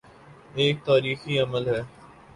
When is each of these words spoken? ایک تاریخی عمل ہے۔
ایک 0.55 0.75
تاریخی 0.85 1.33
عمل 1.39 1.65
ہے۔ 1.67 1.81